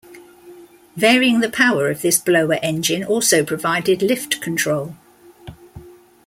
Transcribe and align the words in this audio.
Varying 0.95 1.41
the 1.41 1.49
power 1.51 1.91
of 1.91 2.01
this 2.01 2.17
blower 2.17 2.55
engine 2.63 3.03
also 3.03 3.45
provided 3.45 4.01
lift 4.01 4.41
control. 4.41 4.95